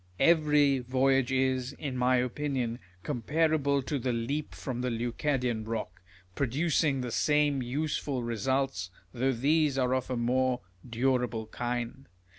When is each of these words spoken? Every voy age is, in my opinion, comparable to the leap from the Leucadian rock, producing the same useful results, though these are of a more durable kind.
Every 0.19 0.79
voy 0.79 1.13
age 1.17 1.31
is, 1.31 1.73
in 1.73 1.95
my 1.95 2.15
opinion, 2.15 2.79
comparable 3.03 3.83
to 3.83 3.99
the 3.99 4.11
leap 4.11 4.55
from 4.55 4.81
the 4.81 4.89
Leucadian 4.89 5.63
rock, 5.65 6.01
producing 6.33 7.01
the 7.01 7.11
same 7.11 7.61
useful 7.61 8.23
results, 8.23 8.89
though 9.13 9.31
these 9.31 9.77
are 9.77 9.93
of 9.93 10.09
a 10.09 10.17
more 10.17 10.61
durable 10.89 11.45
kind. 11.45 12.07